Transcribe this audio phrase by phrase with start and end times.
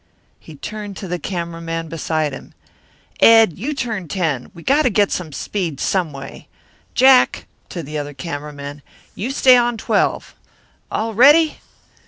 [0.39, 2.55] He turned to the camera man beside him.
[3.19, 6.47] "Ed, you turn ten we got to get some speed some way.
[6.95, 8.81] Jack" to the other camera man
[9.13, 10.33] "you stay on twelve.
[10.89, 11.59] All ready!